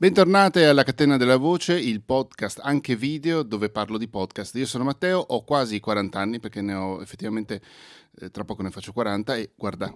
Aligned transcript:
Bentornate 0.00 0.64
alla 0.64 0.82
Catena 0.82 1.18
della 1.18 1.36
Voce, 1.36 1.78
il 1.78 2.00
podcast 2.00 2.60
anche 2.62 2.96
video 2.96 3.42
dove 3.42 3.68
parlo 3.68 3.98
di 3.98 4.08
podcast. 4.08 4.54
Io 4.54 4.64
sono 4.64 4.82
Matteo, 4.82 5.18
ho 5.18 5.44
quasi 5.44 5.78
40 5.78 6.18
anni 6.18 6.40
perché 6.40 6.62
ne 6.62 6.72
ho 6.72 7.02
effettivamente, 7.02 7.60
eh, 8.18 8.30
tra 8.30 8.46
poco 8.46 8.62
ne 8.62 8.70
faccio 8.70 8.94
40 8.94 9.36
e 9.36 9.50
guarda, 9.54 9.92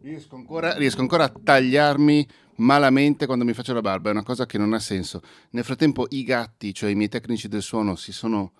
riesco 0.00 0.36
ancora, 0.36 0.76
riesco 0.76 1.00
ancora 1.00 1.24
a 1.24 1.28
tagliarmi 1.28 2.28
malamente 2.58 3.26
quando 3.26 3.44
mi 3.44 3.52
faccio 3.52 3.74
la 3.74 3.80
barba, 3.80 4.10
è 4.10 4.12
una 4.12 4.22
cosa 4.22 4.46
che 4.46 4.58
non 4.58 4.72
ha 4.72 4.78
senso. 4.78 5.22
Nel 5.50 5.64
frattempo 5.64 6.06
i 6.10 6.22
gatti, 6.22 6.72
cioè 6.72 6.90
i 6.90 6.94
miei 6.94 7.08
tecnici 7.08 7.48
del 7.48 7.62
suono, 7.62 7.96
si 7.96 8.12
sono 8.12 8.52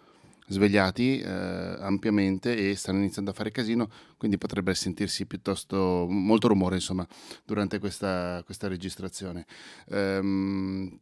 svegliati 0.49 1.21
eh, 1.21 1.29
ampiamente 1.29 2.57
e 2.57 2.75
stanno 2.75 2.99
iniziando 2.99 3.31
a 3.31 3.35
fare 3.35 3.51
casino, 3.51 3.89
quindi 4.17 4.39
potrebbe 4.39 4.75
sentirsi 4.75 5.27
piuttosto 5.27 6.07
molto 6.09 6.49
rumore 6.49 6.77
insomma 6.77 7.07
durante 7.45 7.79
questa, 7.79 8.43
questa 8.45 8.69
registrazione. 8.69 9.47
Um, 9.87 10.99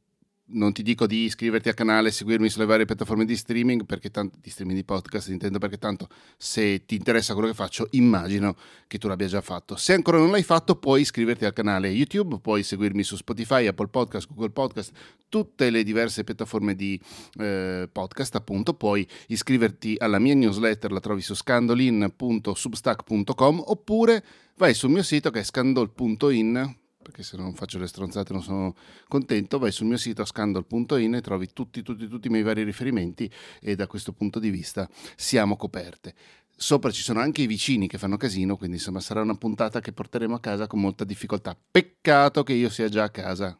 non 0.49 0.73
ti 0.73 0.83
dico 0.83 1.07
di 1.07 1.25
iscriverti 1.25 1.69
al 1.69 1.75
canale, 1.75 2.11
seguirmi 2.11 2.49
sulle 2.49 2.65
varie 2.67 2.85
piattaforme 2.85 3.25
di 3.25 3.37
streaming, 3.37 3.85
perché 3.85 4.11
tanto, 4.11 4.39
di 4.41 4.51
streaming 4.51 4.79
di 4.79 4.85
podcast, 4.85 5.29
intendo 5.29 5.59
perché 5.59 5.79
tanto 5.79 6.09
se 6.37 6.85
ti 6.85 6.95
interessa 6.95 7.33
quello 7.33 7.49
che 7.49 7.55
faccio, 7.55 7.89
immagino 7.93 8.55
che 8.87 8.99
tu 8.99 9.09
l'abbia 9.09 9.27
già 9.27 9.41
fatto. 9.41 9.75
Se 9.77 9.93
ancora 9.93 10.19
non 10.19 10.31
l'hai 10.31 10.45
fatto, 10.45 10.77
puoi 10.77 11.01
iscriverti 11.01 11.45
al 11.45 11.53
canale 11.53 11.89
YouTube, 11.89 12.39
puoi 12.41 12.63
seguirmi 12.63 13.03
su 13.03 13.17
Spotify, 13.17 13.67
Apple 13.67 13.89
Podcast, 13.89 14.29
Google 14.29 14.51
Podcast, 14.51 14.93
tutte 15.29 15.69
le 15.71 15.83
diverse 15.83 16.23
piattaforme 16.23 16.77
di 16.77 17.01
eh, 17.39 17.89
podcast, 17.91 18.37
appunto. 18.37 18.75
Puoi 18.75 19.09
iscriverti 19.29 19.97
alla 19.99 20.19
mia 20.19 20.35
newsletter, 20.35 20.93
la 20.93 21.01
trovi 21.01 21.23
su 21.23 21.35
scandolin.substack.com 21.35 23.63
oppure 23.67 24.23
vai 24.57 24.75
sul 24.75 24.91
mio 24.91 25.03
sito 25.03 25.31
che 25.31 25.41
è 25.41 25.45
scandol.in 25.45 26.85
perché 27.07 27.23
se 27.23 27.37
non 27.37 27.55
faccio 27.55 27.79
le 27.79 27.87
stronzate 27.87 28.33
non 28.33 28.43
sono 28.43 28.75
contento, 29.07 29.61
vai 29.61 29.71
sul 29.71 29.87
mio 29.87 29.97
sito 29.97 30.25
scandal.in 30.25 31.15
e 31.15 31.21
trovi 31.21 31.53
tutti, 31.53 31.83
tutti, 31.83 32.09
tutti 32.09 32.27
i 32.27 32.31
miei 32.31 32.43
vari 32.43 32.65
riferimenti 32.65 33.31
e 33.61 33.77
da 33.77 33.87
questo 33.87 34.13
punto 34.13 34.41
di 34.41 34.51
vista 34.51 34.89
siamo 35.15 35.57
coperte. 35.57 36.15
Sopra 36.59 36.91
ci 36.91 37.03
sono 37.03 37.21
anche 37.21 37.43
i 37.43 37.47
vicini 37.47 37.87
che 37.87 37.99
fanno 37.99 38.17
casino, 38.17 38.57
quindi 38.57 38.77
insomma 38.79 38.99
sarà 38.99 39.21
una 39.21 39.37
puntata 39.37 39.81
che 39.81 39.93
porteremo 39.93 40.35
a 40.35 40.41
casa 40.41 40.67
con 40.67 40.81
molta 40.81 41.05
difficoltà. 41.05 41.57
Peccato 41.71 42.43
che 42.43 42.55
io 42.55 42.71
sia 42.71 42.89
già 42.89 43.05
a 43.05 43.11
casa 43.11 43.57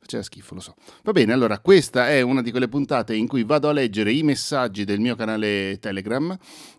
Faceva 0.00 0.22
schifo, 0.22 0.54
lo 0.54 0.60
so. 0.60 0.74
Va 1.02 1.12
bene, 1.12 1.32
allora 1.32 1.58
questa 1.58 2.08
è 2.08 2.20
una 2.20 2.42
di 2.42 2.50
quelle 2.50 2.68
puntate 2.68 3.14
in 3.14 3.26
cui 3.26 3.44
vado 3.44 3.68
a 3.68 3.72
leggere 3.72 4.12
i 4.12 4.22
messaggi 4.22 4.84
del 4.84 5.00
mio 5.00 5.16
canale 5.16 5.78
Telegram, 5.80 6.36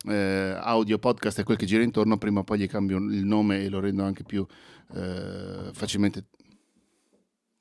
eh, 0.07 0.55
audio 0.59 0.99
podcast 0.99 1.39
è 1.39 1.43
quel 1.43 1.57
che 1.57 1.65
gira 1.65 1.83
intorno, 1.83 2.17
prima 2.17 2.41
o 2.41 2.43
poi 2.43 2.59
gli 2.59 2.67
cambio 2.67 2.97
il 2.97 3.25
nome 3.25 3.63
e 3.63 3.69
lo 3.69 3.79
rendo 3.79 4.03
anche 4.03 4.23
più 4.23 4.45
eh, 4.93 5.69
facilmente 5.73 6.25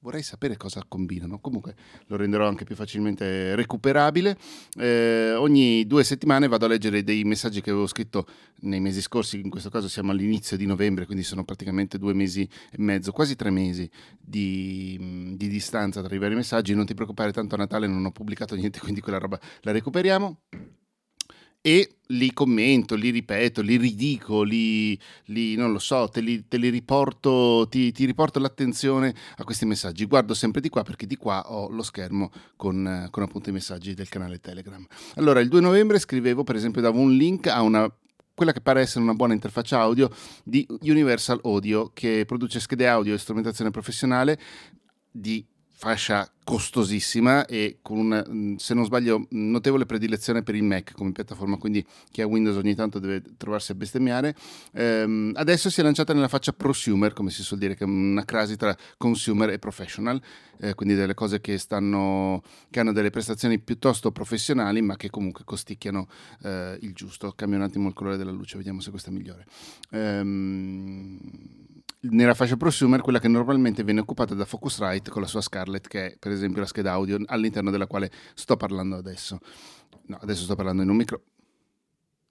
vorrei 0.04 0.22
sapere 0.22 0.58
cosa 0.58 0.84
combinano. 0.86 1.38
Comunque 1.40 1.74
lo 2.08 2.16
renderò 2.16 2.46
anche 2.46 2.64
più 2.64 2.76
facilmente 2.76 3.54
recuperabile. 3.56 4.36
Eh, 4.76 5.32
ogni 5.32 5.86
due 5.86 6.04
settimane 6.04 6.46
vado 6.46 6.66
a 6.66 6.68
leggere 6.68 7.02
dei 7.02 7.24
messaggi 7.24 7.62
che 7.62 7.70
avevo 7.70 7.86
scritto 7.86 8.26
nei 8.60 8.80
mesi 8.80 9.00
scorsi, 9.00 9.40
in 9.40 9.48
questo 9.48 9.70
caso 9.70 9.88
siamo 9.88 10.12
all'inizio 10.12 10.58
di 10.58 10.66
novembre, 10.66 11.06
quindi 11.06 11.24
sono 11.24 11.42
praticamente 11.42 11.96
due 11.96 12.12
mesi 12.12 12.46
e 12.70 12.76
mezzo, 12.76 13.12
quasi 13.12 13.34
tre 13.34 13.48
mesi 13.48 13.90
di, 14.20 15.34
di 15.36 15.48
distanza 15.48 16.02
tra 16.02 16.14
i 16.14 16.18
vari 16.18 16.34
messaggi. 16.34 16.74
Non 16.74 16.84
ti 16.84 16.92
preoccupare, 16.92 17.32
tanto 17.32 17.54
a 17.54 17.58
Natale 17.58 17.86
non 17.86 18.04
ho 18.04 18.10
pubblicato 18.10 18.54
niente, 18.54 18.80
quindi 18.80 19.00
quella 19.00 19.18
roba 19.18 19.40
la 19.62 19.72
recuperiamo 19.72 20.40
e 21.66 21.96
li 22.08 22.30
commento, 22.34 22.94
li 22.94 23.08
ripeto, 23.08 23.62
li 23.62 23.78
ridico, 23.78 24.42
li, 24.42 25.00
li 25.28 25.54
non 25.54 25.72
lo 25.72 25.78
so, 25.78 26.10
te 26.10 26.20
li, 26.20 26.46
te 26.46 26.58
li 26.58 26.68
riporto, 26.68 27.66
ti, 27.70 27.90
ti, 27.90 28.04
riporto 28.04 28.38
l'attenzione 28.38 29.14
a 29.36 29.44
questi 29.44 29.64
messaggi. 29.64 30.04
Guardo 30.04 30.34
sempre 30.34 30.60
di 30.60 30.68
qua 30.68 30.82
perché 30.82 31.06
di 31.06 31.16
qua 31.16 31.50
ho 31.50 31.70
lo 31.70 31.82
schermo 31.82 32.30
con, 32.56 33.08
con 33.10 33.22
appunto 33.22 33.48
i 33.48 33.52
messaggi 33.52 33.94
del 33.94 34.10
canale 34.10 34.40
Telegram. 34.40 34.84
Allora, 35.14 35.40
il 35.40 35.48
2 35.48 35.62
novembre 35.62 35.98
scrivevo, 35.98 36.44
per 36.44 36.56
esempio, 36.56 36.82
davo 36.82 37.00
un 37.00 37.16
link 37.16 37.46
a 37.46 37.62
una 37.62 37.90
quella 38.34 38.52
che 38.52 38.60
pare 38.60 38.82
essere 38.82 39.02
una 39.02 39.14
buona 39.14 39.32
interfaccia 39.32 39.80
audio 39.80 40.10
di 40.42 40.66
Universal 40.82 41.40
Audio 41.44 41.92
che 41.94 42.24
produce 42.26 42.60
schede 42.60 42.86
audio 42.86 43.14
e 43.14 43.18
strumentazione 43.18 43.70
professionale 43.70 44.38
di 45.10 45.42
fascia 45.76 46.28
costosissima 46.44 47.46
e 47.46 47.78
con 47.80 47.96
una, 47.98 48.24
mm, 48.28 48.56
se 48.56 48.74
non 48.74 48.84
sbaglio, 48.84 49.26
notevole 49.30 49.86
predilezione 49.86 50.42
per 50.42 50.54
il 50.54 50.62
Mac 50.62 50.92
come 50.92 51.10
piattaforma, 51.10 51.56
quindi 51.56 51.84
chi 52.10 52.20
ha 52.20 52.26
Windows 52.26 52.56
ogni 52.56 52.74
tanto 52.74 52.98
deve 52.98 53.22
trovarsi 53.36 53.72
a 53.72 53.74
bestemmiare. 53.74 54.36
Ehm, 54.74 55.32
adesso 55.34 55.70
si 55.70 55.80
è 55.80 55.82
lanciata 55.82 56.12
nella 56.12 56.28
faccia 56.28 56.52
prosumer, 56.52 57.14
come 57.14 57.30
si 57.30 57.42
suol 57.42 57.58
dire, 57.58 57.74
che 57.74 57.84
è 57.84 57.86
una 57.86 58.24
crasi 58.24 58.56
tra 58.56 58.76
consumer 58.98 59.50
e 59.50 59.58
professional, 59.58 60.20
eh, 60.58 60.74
quindi 60.74 60.94
delle 60.94 61.14
cose 61.14 61.40
che, 61.40 61.56
stanno, 61.58 62.42
che 62.70 62.80
hanno 62.80 62.92
delle 62.92 63.10
prestazioni 63.10 63.58
piuttosto 63.58 64.12
professionali, 64.12 64.82
ma 64.82 64.96
che 64.96 65.08
comunque 65.10 65.44
costicchiano 65.44 66.06
eh, 66.42 66.78
il 66.82 66.92
giusto. 66.92 67.32
Cambio 67.32 67.58
un 67.58 67.64
attimo 67.64 67.88
il 67.88 67.94
colore 67.94 68.18
della 68.18 68.30
luce, 68.30 68.58
vediamo 68.58 68.80
se 68.80 68.90
questa 68.90 69.08
è 69.08 69.12
migliore. 69.12 69.46
Ehm, 69.90 71.03
nella 72.10 72.34
fascia 72.34 72.56
prosumer 72.56 73.00
quella 73.00 73.18
che 73.18 73.28
normalmente 73.28 73.84
viene 73.84 74.00
occupata 74.00 74.34
da 74.34 74.44
Focusrite 74.44 75.10
con 75.10 75.22
la 75.22 75.28
sua 75.28 75.40
Scarlett 75.40 75.86
che 75.86 76.06
è 76.06 76.16
per 76.18 76.32
esempio 76.32 76.60
la 76.60 76.66
scheda 76.66 76.92
audio 76.92 77.18
all'interno 77.26 77.70
della 77.70 77.86
quale 77.86 78.10
sto 78.34 78.56
parlando 78.56 78.96
adesso. 78.96 79.38
No 80.06 80.18
adesso 80.20 80.42
sto 80.42 80.54
parlando 80.54 80.82
in 80.82 80.90
un 80.90 80.96
micro 80.96 81.22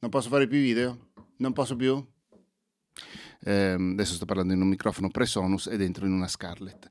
non 0.04 0.12
posso 0.12 0.28
fare 0.28 0.48
più 0.48 0.60
video? 0.60 1.12
Non 1.38 1.54
posso 1.54 1.78
più? 1.78 2.06
Eh, 3.46 3.72
adesso 3.72 4.16
sto 4.16 4.26
parlando 4.26 4.52
in 4.52 4.62
un 4.62 4.68
microfono 4.68 5.08
Presonus 5.08 5.68
e 5.68 5.78
dentro 5.78 6.06
in 6.06 6.12
una 6.12 6.28
Scarlett. 6.28 6.90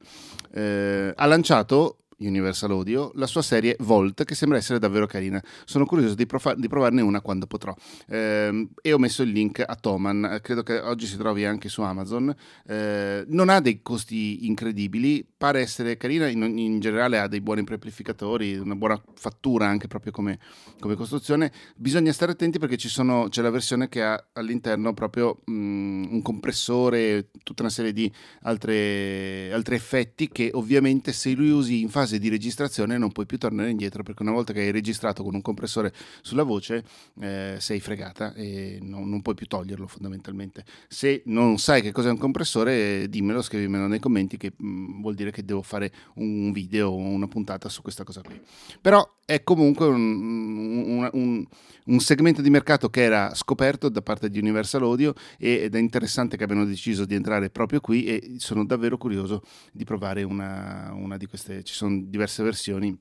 Eh, 0.51 1.13
ha 1.15 1.27
lanciato 1.27 2.02
Universal 2.19 2.71
Audio, 2.71 3.11
la 3.15 3.27
sua 3.27 3.43
serie 3.43 3.77
Volt, 3.81 4.25
che 4.25 4.35
sembra 4.35 4.59
essere 4.59 4.79
davvero 4.79 5.07
carina. 5.07 5.43
Sono 5.65 5.87
curioso 5.87 6.15
di, 6.15 6.27
profa- 6.27 6.55
di 6.55 6.69
provarne 6.69 7.01
una 7.01 7.21
quando 7.21 7.47
potrò. 7.47 7.75
Eh, 8.09 8.69
e 8.81 8.93
ho 8.93 8.99
messo 8.99 9.23
il 9.23 9.31
link 9.31 9.63
a 9.67 9.75
Toman, 9.75 10.39
credo 10.43 10.63
che 10.63 10.79
oggi 10.79 11.07
si 11.07 11.17
trovi 11.17 11.45
anche 11.45 11.69
su 11.69 11.83
Amazon. 11.83 12.35
Eh, 12.67 13.25
non 13.29 13.49
ha 13.49 13.61
dei 13.61 13.83
costi 13.83 14.47
incredibili, 14.47 15.27
pare 15.37 15.61
essere 15.61 15.97
carina, 15.97 16.29
in, 16.29 16.43
in, 16.59 16.81
generale 16.81 17.19
ha 17.19 17.27
dei 17.27 17.41
buoni 17.41 17.65
preamplificatori, 17.65 18.57
una 18.57 18.77
buona 18.77 19.01
fattura 19.15 19.67
anche 19.67 19.89
proprio 19.89 20.13
come, 20.13 20.39
come 20.79 20.95
costruzione. 20.95 21.53
Bisogna 21.77 22.13
stare 22.13 22.33
attenti 22.33 22.59
perché 22.59 22.79
sono, 22.79 23.29
c'è 23.29 23.43
la 23.43 23.51
versione 23.51 23.89
che 23.89 24.03
ha 24.03 24.23
all'interno 24.35 24.95
proprio 24.95 25.41
mh, 25.45 25.53
mm, 25.53 26.05
un 26.13 26.23
compressore, 26.23 27.31
tutta 27.43 27.63
una 27.63 27.71
serie 27.71 27.93
di 27.93 28.11
altre, 28.43 29.53
altri 29.53 29.75
effetti 29.75 30.29
che 30.29 30.51
ovviamente 30.53 31.13
se 31.13 31.33
lui 31.33 31.51
usi 31.51 31.81
in 31.81 31.89
fase 31.89 32.02
fase 32.03 32.19
di 32.19 32.29
registrazione 32.29 32.99
non 32.99 33.13
puoi 33.13 33.27
più 33.27 33.39
tornare 33.39 33.71
indietro 33.71 34.03
perché 34.03 34.23
una 34.23 34.33
volta 34.33 34.53
che 34.53 34.61
hai 34.61 34.71
registrato 34.73 35.23
con 35.23 35.35
un 35.35 35.41
compressore 35.41 35.93
sulla 36.21 36.43
voce 36.43 36.85
eh, 37.21 37.57
sei 37.59 37.81
fregata 37.81 38.35
e 38.35 38.79
non, 38.83 39.09
non, 39.09 39.23
puoi 39.23 39.35
più 39.35 39.47
toglierlo 39.47 39.87
fondamentalmente. 39.87 40.65
Se 40.89 41.23
non 41.27 41.59
sai 41.59 41.81
che 41.81 41.93
cos'è 41.93 42.11
un 42.11 42.19
compressore 42.19 43.09
dimmelo, 43.09 43.41
scrivimelo 43.41 43.87
nei 43.87 44.01
commenti 44.01 44.37
che 44.37 44.53
mh, 44.57 44.67
mm, 44.67 45.01
vuol 45.01 45.15
dire 45.15 45.31
che 45.31 45.45
devo 45.45 45.63
fare 45.63 45.93
un 46.15 46.51
video 46.53 46.91
o 46.91 46.97
una 46.97 47.29
puntata 47.29 47.69
su 47.69 47.83
questa 47.83 48.05
cosa 48.05 48.21
qui. 48.23 48.41
Però 48.81 49.09
è 49.25 49.43
comunque 49.45 49.87
un, 49.87 51.09
un, 51.13 51.47
un, 51.85 52.01
segmento 52.01 52.43
di 52.43 52.51
mercato 52.51 52.91
che 52.91 53.03
era 53.03 53.35
scoperto 53.35 53.89
da 53.89 54.03
parte 54.03 54.29
di 54.29 54.39
Universal 54.39 54.83
Audio 54.83 55.15
ed 55.39 55.75
è 55.75 55.79
interessante 55.79 56.37
che 56.37 56.45
abbiano 56.45 56.65
deciso 56.65 57.05
di 57.05 57.15
entrare 57.15 57.49
proprio 57.49 57.81
qui 57.81 58.05
e 58.05 58.35
sono 58.39 58.65
davvero 58.67 58.99
curioso 58.99 59.43
di 59.73 59.85
provare 59.85 60.23
una, 60.25 60.93
una 60.95 61.17
di 61.17 61.27
queste, 61.27 61.63
ci 61.63 61.73
sono 61.73 61.92
diverse 62.09 62.43
versioni 62.43 62.97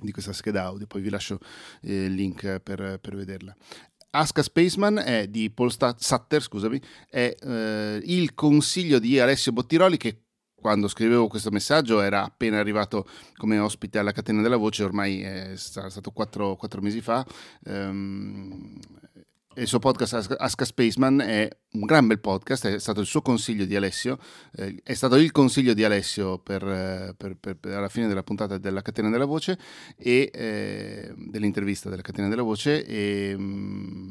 di 0.00 0.12
questa 0.12 0.32
scheda 0.32 0.64
audio, 0.64 0.86
poi 0.86 1.00
vi 1.00 1.10
lascio 1.10 1.38
eh, 1.82 2.04
il 2.04 2.14
link 2.14 2.60
per, 2.60 2.98
per 3.00 3.16
vederla. 3.16 3.54
Aska 4.14 4.42
Spaceman 4.42 4.98
è 4.98 5.26
di 5.26 5.50
Paul 5.50 5.72
Sutter, 5.72 6.42
scusami, 6.42 6.80
è 7.08 7.34
eh, 7.40 8.00
il 8.04 8.34
consiglio 8.34 8.98
di 8.98 9.18
Alessio 9.18 9.52
Bottiroli 9.52 9.96
che 9.96 10.22
quando 10.54 10.86
scrivevo 10.86 11.26
questo 11.26 11.50
messaggio 11.50 12.00
era 12.00 12.22
appena 12.24 12.58
arrivato 12.58 13.08
come 13.36 13.58
ospite 13.58 13.98
alla 13.98 14.12
catena 14.12 14.42
della 14.42 14.56
voce, 14.56 14.84
ormai 14.84 15.20
è 15.20 15.56
stato 15.56 16.12
quattro, 16.12 16.56
quattro 16.56 16.80
mesi 16.80 17.00
fa. 17.00 17.26
Um, 17.64 18.78
il 19.54 19.66
suo 19.66 19.78
podcast 19.78 20.34
Ask 20.38 20.64
Spaceman 20.64 21.20
è 21.20 21.48
un 21.72 21.80
gran 21.84 22.06
bel 22.06 22.20
podcast, 22.20 22.66
è 22.66 22.78
stato 22.78 23.00
il 23.00 23.06
suo 23.06 23.22
consiglio 23.22 23.64
di 23.64 23.76
Alessio, 23.76 24.18
eh, 24.56 24.80
è 24.82 24.94
stato 24.94 25.16
il 25.16 25.30
consiglio 25.30 25.74
di 25.74 25.84
Alessio 25.84 26.38
per, 26.38 27.14
per, 27.16 27.36
per, 27.38 27.56
per, 27.56 27.72
alla 27.74 27.88
fine 27.88 28.08
della 28.08 28.22
puntata 28.22 28.58
della 28.58 28.82
Catena 28.82 29.10
della 29.10 29.24
Voce 29.24 29.58
e 29.96 30.30
eh, 30.32 31.12
dell'intervista 31.16 31.88
della 31.88 32.02
Catena 32.02 32.28
della 32.28 32.42
Voce 32.42 32.84
e, 32.84 33.34
mh, 33.36 33.42
mm, 33.42 34.01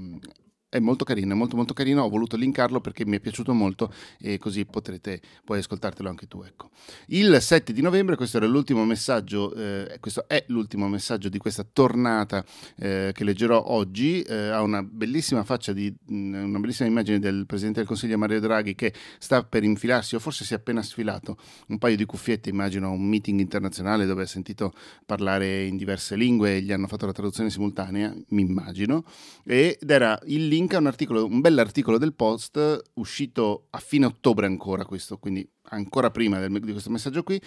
è 0.72 0.80
molto 0.80 1.04
carino, 1.04 1.34
è 1.34 1.36
molto 1.36 1.58
molto 1.58 1.74
carino, 1.74 2.02
ho 2.04 2.08
voluto 2.08 2.38
linkarlo 2.38 2.80
perché 2.80 3.06
mi 3.06 3.18
è 3.18 3.20
piaciuto 3.20 3.54
molto 3.54 3.94
e 4.22 4.38
così 4.38 4.64
potrete 4.64 5.20
poi 5.44 5.60
ascoltartelo 5.60 6.08
anche 6.08 6.30
tu. 6.30 6.44
Ecco. 6.44 6.70
Il 7.08 7.38
7 7.42 7.74
di 7.74 7.82
novembre, 7.82 8.16
questo 8.16 8.38
era 8.38 8.46
l'ultimo 8.46 8.86
messaggio, 8.86 9.54
eh, 9.54 9.98
questo 10.00 10.30
è 10.30 10.46
l'ultimo 10.48 10.88
messaggio 10.88 11.28
di 11.28 11.38
questa 11.40 11.66
tornata 11.70 12.46
eh, 12.78 13.12
che 13.14 13.26
leggerò 13.26 13.62
oggi, 13.68 14.22
eh, 14.22 14.48
ha 14.48 14.62
una 14.62 14.82
bellissima 14.82 15.44
faccia 15.44 15.74
di 15.74 15.94
mm, 16.10 16.36
una 16.46 16.60
bellissima 16.60 16.88
immagine 16.88 17.20
del 17.20 17.44
Presidente 17.46 17.80
del 17.80 17.88
Consiglio 17.88 18.18
Mario 18.18 18.40
Draghi 18.40 18.74
che 18.74 18.94
sta 19.20 19.44
per 19.44 19.66
infilarsi 19.66 20.16
o 20.16 20.20
forse 20.20 20.46
si 20.46 20.54
è 20.54 20.56
appena 20.56 20.82
sfilato 20.82 21.36
un 21.68 21.80
paio 21.80 21.98
di 21.98 22.06
cuffiette, 22.06 22.50
immagino 22.50 22.92
un 22.92 23.10
meeting 23.10 23.42
internazionale 23.42 24.06
dove 24.06 24.24
ha 24.24 24.28
sentito 24.28 24.74
parlare 25.06 25.66
in 25.66 25.76
diverse 25.76 26.16
lingue 26.16 26.56
e 26.56 26.62
gli 26.62 26.72
hanno 26.72 26.88
fatto 26.88 27.06
la 27.06 27.12
traduzione 27.12 27.50
simultanea, 27.50 28.16
mi 28.30 28.42
immagino, 28.42 29.04
ed 29.44 29.90
era 29.90 30.18
il 30.28 30.48
link 30.48 30.61
link 30.62 30.74
a 30.76 30.78
un 30.78 30.88
articolo, 30.88 31.26
un 31.26 31.42
bell'articolo 31.42 31.98
del 31.98 32.14
post 32.14 32.82
uscito 32.94 33.68
a 33.72 33.80
fine 33.80 34.06
ottobre 34.06 34.46
ancora 34.46 34.86
questo, 34.86 35.18
quindi 35.18 35.48
ancora 35.70 36.12
prima 36.12 36.40
del, 36.40 36.52
di 36.60 36.72
questo 36.72 36.92
messaggio 36.92 37.24
qui, 37.24 37.42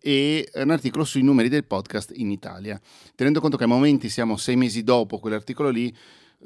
e 0.00 0.48
un 0.54 0.70
articolo 0.70 1.04
sui 1.04 1.22
numeri 1.22 1.48
del 1.48 1.64
podcast 1.64 2.12
in 2.16 2.30
Italia. 2.30 2.80
Tenendo 3.14 3.40
conto 3.40 3.56
che 3.56 3.64
a 3.64 3.66
momenti 3.68 4.08
siamo 4.08 4.36
sei 4.36 4.56
mesi 4.56 4.82
dopo 4.82 5.18
quell'articolo 5.18 5.68
lì, 5.68 5.94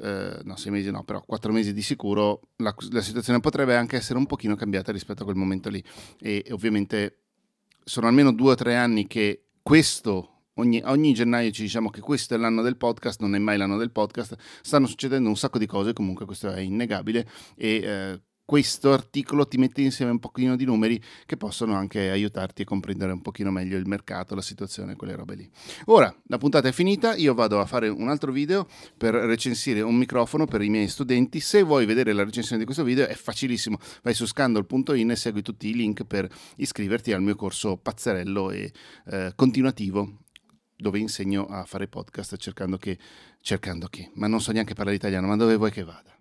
eh, 0.01 0.39
no, 0.43 0.55
sei 0.57 0.71
mesi 0.71 0.91
no, 0.91 1.03
però 1.03 1.21
quattro 1.21 1.51
mesi 1.51 1.73
di 1.73 1.81
sicuro, 1.81 2.41
la, 2.57 2.75
la, 2.91 3.01
situazione 3.01 3.39
potrebbe 3.39 3.75
anche 3.75 3.95
essere 3.95 4.17
un 4.17 4.25
pochino 4.25 4.55
cambiata 4.55 4.91
rispetto 4.91 5.21
a 5.21 5.25
quel 5.25 5.37
momento 5.37 5.69
lì. 5.69 5.83
E, 6.19 6.43
e 6.45 6.53
ovviamente 6.53 7.19
sono 7.83 8.07
almeno 8.07 8.33
due 8.33 8.51
o 8.51 8.55
tre 8.55 8.75
anni 8.75 9.07
che 9.07 9.45
questo 9.61 10.38
Ogni, 10.59 10.81
ogni, 10.85 11.13
gennaio 11.13 11.51
ci 11.51 11.61
diciamo 11.61 11.89
che 11.89 12.01
questo 12.01 12.33
è 12.33 12.37
l'anno 12.37 12.61
del 12.61 12.75
podcast, 12.75 13.21
non 13.21 13.33
è 13.33 13.39
mai 13.39 13.57
l'anno 13.57 13.77
del 13.77 13.91
podcast, 13.91 14.35
stanno 14.61 14.87
succedendo 14.87 15.29
un 15.29 15.37
sacco 15.37 15.57
di 15.57 15.65
cose, 15.65 15.93
comunque 15.93 16.25
questo 16.25 16.51
è 16.51 16.59
innegabile 16.59 17.25
e 17.55 17.75
eh, 17.75 18.21
questo 18.43 18.91
articolo 18.91 19.47
ti 19.47 19.57
mette 19.57 19.81
insieme 19.81 20.11
un 20.11 20.19
pochino 20.19 20.55
di 20.55 20.65
numeri 20.65 20.99
che 21.25 21.37
possono 21.37 21.75
anche 21.75 22.09
aiutarti 22.09 22.63
a 22.63 22.65
comprendere 22.65 23.11
un 23.11 23.21
pochino 23.21 23.51
meglio 23.51 23.77
il 23.77 23.87
mercato, 23.87 24.35
la 24.35 24.41
situazione, 24.41 24.95
quelle 24.95 25.15
robe 25.15 25.35
lì. 25.35 25.49
Ora, 25.85 26.13
la 26.23 26.37
puntata 26.39 26.67
è 26.67 26.71
finita, 26.71 27.15
io 27.15 27.35
vado 27.35 27.61
a 27.61 27.65
fare 27.65 27.87
un 27.87 28.09
altro 28.09 28.31
video 28.31 28.67
per 28.97 29.13
recensire 29.13 29.81
un 29.81 29.95
microfono 29.95 30.45
per 30.45 30.63
i 30.63 30.69
miei 30.69 30.87
studenti. 30.87 31.39
Se 31.39 31.61
vuoi 31.61 31.85
vedere 31.85 32.11
la 32.11 32.23
recensione 32.23 32.57
di 32.57 32.65
questo 32.65 32.83
video 32.83 33.05
è 33.05 33.13
facilissimo, 33.13 33.77
vai 34.01 34.15
su 34.15 34.25
scandal.in 34.25 35.11
e 35.11 35.15
segui 35.15 35.41
tutti 35.43 35.69
i 35.69 35.75
link 35.75 36.03
per 36.03 36.27
iscriverti 36.57 37.13
al 37.13 37.21
mio 37.21 37.35
corso 37.35 37.77
pazzerello 37.77 38.49
e 38.49 38.73
eh, 39.05 39.31
continuativo 39.35 40.23
dove 40.79 40.99
insegno 40.99 41.45
a 41.45 41.65
fare 41.65 41.87
podcast 41.87 42.37
cercando 42.37 42.77
che, 42.77 42.97
cercando 43.41 43.87
che, 43.87 44.11
ma 44.15 44.27
non 44.27 44.41
so 44.41 44.51
neanche 44.51 44.73
parlare 44.73 44.95
italiano, 44.95 45.27
ma 45.27 45.35
dove 45.35 45.57
vuoi 45.57 45.71
che 45.71 45.83
vada? 45.83 46.18